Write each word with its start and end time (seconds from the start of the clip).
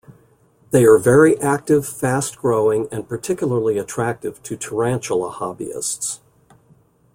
They 0.71 0.83
are 0.85 0.97
very 0.97 1.39
active, 1.41 1.87
fast-growing 1.87 2.87
and 2.91 3.07
particularly 3.07 3.77
attractive 3.77 4.41
to 4.41 4.57
tarantula 4.57 5.31
hobbyists. 5.31 6.21